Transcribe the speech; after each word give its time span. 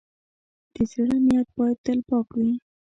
د 0.73 0.75
زړۀ 0.91 1.15
نیت 1.25 1.47
باید 1.57 1.77
تل 1.85 1.99
پاک 2.09 2.27
وي. 2.37 2.51